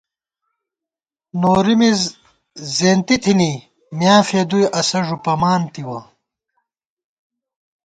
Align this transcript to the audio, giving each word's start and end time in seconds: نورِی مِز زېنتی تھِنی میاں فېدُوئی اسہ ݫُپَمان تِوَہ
نورِی 1.41 1.75
مِز 1.79 2.01
زېنتی 2.75 3.17
تھِنی 3.23 3.51
میاں 3.97 4.21
فېدُوئی 4.27 4.65
اسہ 4.79 4.99
ݫُپَمان 5.07 5.61
تِوَہ 5.73 5.99